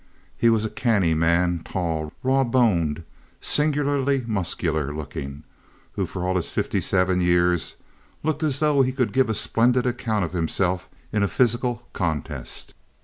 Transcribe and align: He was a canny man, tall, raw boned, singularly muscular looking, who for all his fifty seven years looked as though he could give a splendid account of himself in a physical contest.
He 0.35 0.49
was 0.49 0.65
a 0.65 0.71
canny 0.71 1.13
man, 1.13 1.61
tall, 1.63 2.11
raw 2.23 2.43
boned, 2.43 3.03
singularly 3.39 4.23
muscular 4.25 4.91
looking, 4.91 5.43
who 5.91 6.07
for 6.07 6.23
all 6.25 6.37
his 6.37 6.49
fifty 6.49 6.81
seven 6.81 7.21
years 7.21 7.75
looked 8.23 8.41
as 8.41 8.57
though 8.61 8.81
he 8.81 8.93
could 8.93 9.13
give 9.13 9.29
a 9.29 9.35
splendid 9.35 9.85
account 9.85 10.25
of 10.25 10.33
himself 10.33 10.89
in 11.13 11.21
a 11.21 11.27
physical 11.27 11.87
contest. 11.93 12.73